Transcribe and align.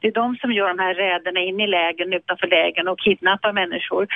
Det 0.00 0.08
är 0.08 0.12
de 0.12 0.36
som 0.36 0.52
gör 0.52 0.68
de 0.68 0.78
här 0.78 0.94
räderna 0.94 1.40
in 1.40 1.60
i 1.60 1.66
lägen, 1.66 2.12
utanför 2.12 2.46
lägen 2.46 2.88
och 2.88 2.98
kidnappar 2.98 3.52
människor. 3.52 4.06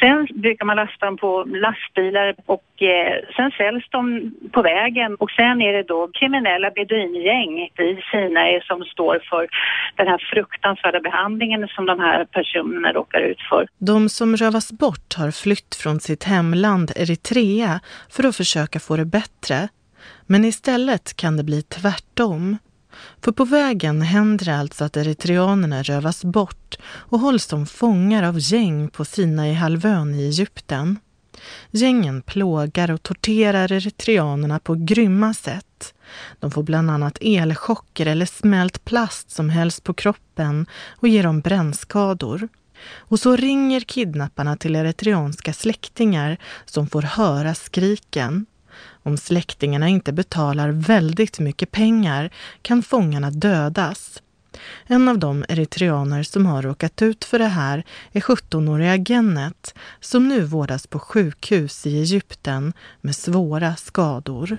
Sen 0.00 0.28
brukar 0.34 0.64
man 0.64 0.76
lasta 0.76 1.06
dem 1.06 1.16
på 1.16 1.44
lastbilar 1.44 2.34
och 2.46 2.82
eh, 2.82 3.14
sen 3.36 3.50
säljs 3.50 3.84
de 3.90 4.32
på 4.52 4.62
vägen 4.62 5.14
och 5.14 5.30
sen 5.30 5.62
är 5.62 5.72
det 5.72 5.82
då 5.82 6.10
kriminella 6.14 6.70
beduingäng 6.70 7.52
i 7.60 8.02
Sinai 8.10 8.60
som 8.60 8.84
står 8.84 9.20
för 9.30 9.48
den 9.96 10.08
här 10.08 10.18
fruktansvärda 10.32 11.00
behandlingen 11.00 11.68
som 11.68 11.86
de 11.86 12.00
här 12.00 12.24
personerna 12.24 12.92
råkar 12.92 13.20
ut 13.20 13.40
för. 13.48 13.66
De 13.78 14.08
som 14.08 14.36
rövas 14.36 14.72
bort 14.72 15.14
har 15.18 15.30
flytt 15.30 15.74
från 15.82 16.00
sitt 16.00 16.24
hemland 16.24 16.90
Eritrea 16.96 17.80
för 18.10 18.28
att 18.28 18.36
försöka 18.36 18.78
få 18.80 18.96
det 18.96 19.04
bättre. 19.04 19.68
Men 20.26 20.44
istället 20.44 21.16
kan 21.16 21.36
det 21.36 21.44
bli 21.44 21.62
tvärtom. 21.62 22.58
För 23.20 23.32
på 23.32 23.44
vägen 23.44 24.02
händer 24.02 24.44
det 24.44 24.56
alltså 24.56 24.84
att 24.84 24.96
eritreanerna 24.96 25.82
rövas 25.82 26.24
bort 26.24 26.76
och 26.86 27.18
hålls 27.20 27.44
som 27.44 27.66
fångar 27.66 28.22
av 28.22 28.38
gäng 28.38 28.88
på 28.88 29.04
Sinaihalvön 29.04 30.14
i 30.14 30.22
Egypten. 30.22 30.98
Gängen 31.70 32.22
plågar 32.22 32.90
och 32.90 33.02
torterar 33.02 33.72
eritreanerna 33.72 34.58
på 34.58 34.74
grymma 34.74 35.34
sätt. 35.34 35.94
De 36.40 36.50
får 36.50 36.62
bland 36.62 36.90
annat 36.90 37.18
elchocker 37.20 38.06
eller 38.06 38.26
smält 38.26 38.84
plast 38.84 39.30
som 39.30 39.50
hälls 39.50 39.80
på 39.80 39.94
kroppen 39.94 40.66
och 40.90 41.08
ger 41.08 41.22
dem 41.22 41.40
brännskador. 41.40 42.48
Och 42.96 43.20
så 43.20 43.36
ringer 43.36 43.80
kidnapparna 43.80 44.56
till 44.56 44.76
eritreanska 44.76 45.52
släktingar 45.52 46.36
som 46.64 46.86
får 46.86 47.02
höra 47.02 47.54
skriken. 47.54 48.46
Om 49.02 49.16
släktingarna 49.16 49.88
inte 49.88 50.12
betalar 50.12 50.68
väldigt 50.68 51.38
mycket 51.38 51.70
pengar 51.70 52.30
kan 52.62 52.82
fångarna 52.82 53.30
dödas. 53.30 54.22
En 54.86 55.08
av 55.08 55.18
de 55.18 55.44
eritreaner 55.48 56.22
som 56.22 56.46
har 56.46 56.62
råkat 56.62 57.02
ut 57.02 57.24
för 57.24 57.38
det 57.38 57.44
här 57.44 57.84
är 58.12 58.20
17-åriga 58.20 59.04
Gennet 59.04 59.74
som 60.00 60.28
nu 60.28 60.40
vårdas 60.44 60.86
på 60.86 60.98
sjukhus 60.98 61.86
i 61.86 61.98
Egypten 61.98 62.72
med 63.00 63.16
svåra 63.16 63.76
skador. 63.76 64.58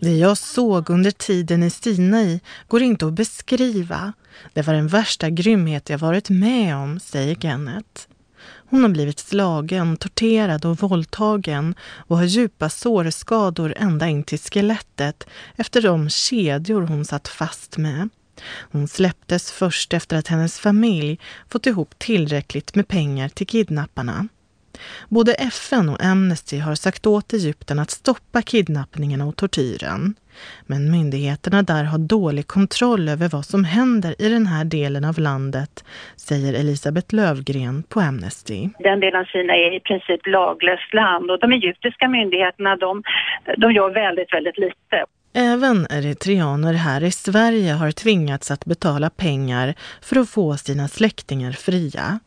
Det 0.00 0.16
jag 0.16 0.38
såg 0.38 0.90
under 0.90 1.10
tiden 1.10 1.62
i 1.62 1.70
Sinai 1.70 2.40
går 2.68 2.82
inte 2.82 3.06
att 3.06 3.12
beskriva. 3.12 4.12
Det 4.52 4.62
var 4.62 4.74
den 4.74 4.88
värsta 4.88 5.30
grymhet 5.30 5.90
jag 5.90 5.98
varit 5.98 6.30
med 6.30 6.76
om, 6.76 7.00
säger 7.00 7.34
Gennet. 7.34 8.08
Hon 8.66 8.82
har 8.82 8.90
blivit 8.90 9.18
slagen, 9.18 9.96
torterad 9.96 10.64
och 10.64 10.78
våldtagen 10.78 11.74
och 11.96 12.16
har 12.16 12.24
djupa 12.24 12.70
sårskador 12.70 13.74
ända 13.76 14.08
in 14.08 14.24
till 14.24 14.38
skelettet 14.38 15.26
efter 15.56 15.82
de 15.82 16.08
kedjor 16.08 16.82
hon 16.82 17.04
satt 17.04 17.28
fast 17.28 17.76
med. 17.76 18.08
Hon 18.72 18.88
släpptes 18.88 19.52
först 19.52 19.94
efter 19.94 20.16
att 20.16 20.28
hennes 20.28 20.58
familj 20.58 21.18
fått 21.48 21.66
ihop 21.66 21.98
tillräckligt 21.98 22.74
med 22.74 22.88
pengar 22.88 23.28
till 23.28 23.46
kidnapparna. 23.46 24.28
Både 25.08 25.34
FN 25.34 25.88
och 25.88 26.02
Amnesty 26.02 26.58
har 26.58 26.74
sagt 26.74 27.06
åt 27.06 27.32
Egypten 27.32 27.78
att 27.78 27.90
stoppa 27.90 28.42
kidnappningarna 28.42 29.26
och 29.26 29.36
tortyren. 29.36 30.14
Men 30.66 30.90
myndigheterna 30.90 31.62
där 31.62 31.84
har 31.84 31.98
dålig 31.98 32.46
kontroll 32.46 33.08
över 33.08 33.28
vad 33.28 33.44
som 33.44 33.64
händer 33.64 34.14
i 34.18 34.28
den 34.28 34.46
här 34.46 34.64
delen 34.64 35.04
av 35.04 35.18
landet, 35.18 35.84
säger 36.16 36.54
Elisabeth 36.54 37.14
Lövgren 37.14 37.82
på 37.82 38.00
Amnesty. 38.00 38.68
Den 38.78 39.00
delen 39.00 39.20
av 39.20 39.24
Kina 39.24 39.54
är 39.56 39.76
i 39.76 39.80
princip 39.80 40.26
laglöst 40.26 40.94
land 40.94 41.30
och 41.30 41.40
de 41.40 41.52
egyptiska 41.52 42.08
myndigheterna 42.08 42.76
de, 42.76 43.02
de 43.56 43.72
gör 43.72 43.90
väldigt, 43.90 44.32
väldigt 44.32 44.58
lite. 44.58 45.04
Även 45.36 45.86
eritreaner 45.90 46.72
här 46.72 47.04
i 47.04 47.10
Sverige 47.10 47.72
har 47.72 47.90
tvingats 47.90 48.50
att 48.50 48.64
betala 48.64 49.10
pengar 49.10 49.74
för 50.02 50.16
att 50.20 50.30
få 50.30 50.56
sina 50.56 50.88
släktingar 50.88 51.52
fria. 51.52 52.18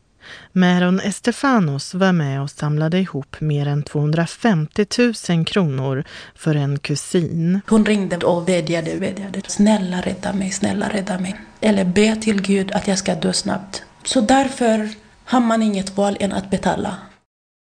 Meron 0.51 0.99
Estefanos 0.99 1.93
var 1.93 2.11
med 2.11 2.41
och 2.41 2.49
samlade 2.49 2.99
ihop 2.99 3.35
mer 3.41 3.67
än 3.67 3.83
250 3.83 4.85
000 5.29 5.45
kronor 5.45 6.03
för 6.35 6.55
en 6.55 6.79
kusin. 6.79 7.61
Hon 7.67 7.85
ringde 7.85 8.17
och 8.17 8.49
vädjade, 8.49 8.95
vädjade. 8.95 9.41
Snälla 9.47 10.01
rädda 10.01 10.33
mig, 10.33 10.51
snälla 10.51 10.89
rädda 10.89 11.19
mig. 11.19 11.35
Eller 11.61 11.85
be 11.85 12.15
till 12.15 12.41
Gud 12.41 12.71
att 12.71 12.87
jag 12.87 12.97
ska 12.97 13.15
dö 13.15 13.33
snabbt. 13.33 13.83
Så 14.03 14.21
därför 14.21 14.89
har 15.25 15.39
man 15.39 15.63
inget 15.63 15.97
val 15.97 16.17
än 16.19 16.31
att 16.31 16.49
betala. 16.49 16.95